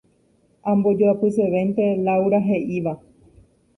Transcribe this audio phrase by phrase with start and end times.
[0.71, 2.99] Ambojoapysevénte Laura he'íva.